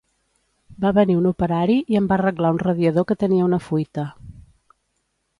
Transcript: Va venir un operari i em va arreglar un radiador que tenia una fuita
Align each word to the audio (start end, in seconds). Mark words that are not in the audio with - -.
Va 0.85 0.91
venir 0.99 1.17
un 1.17 1.27
operari 1.31 1.75
i 1.95 1.99
em 1.99 2.07
va 2.11 2.15
arreglar 2.17 2.51
un 2.55 2.61
radiador 2.63 3.05
que 3.11 3.17
tenia 3.25 3.45
una 3.49 3.61
fuita 3.67 4.07